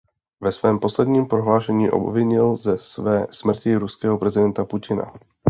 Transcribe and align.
Ve 0.41 0.51
svém 0.51 0.79
posledním 0.79 1.27
prohlášení 1.27 1.89
obvinil 1.91 2.55
ze 2.57 2.77
své 2.77 3.27
smrti 3.31 3.75
ruského 3.75 4.17
prezidenta 4.17 4.65
Putina. 4.65 5.11